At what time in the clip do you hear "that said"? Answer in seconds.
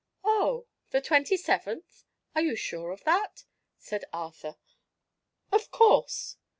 3.03-4.03